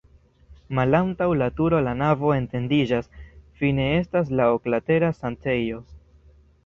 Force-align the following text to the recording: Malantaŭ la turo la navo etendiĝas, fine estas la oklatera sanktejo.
Malantaŭ 0.77 1.27
la 1.41 1.49
turo 1.59 1.81
la 1.87 1.93
navo 1.99 2.31
etendiĝas, 2.37 3.11
fine 3.61 3.85
estas 4.01 4.35
la 4.41 4.51
oklatera 4.59 5.13
sanktejo. 5.19 5.85